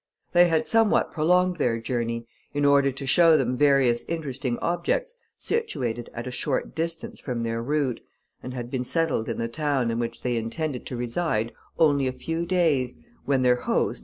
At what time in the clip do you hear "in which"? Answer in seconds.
9.91-10.23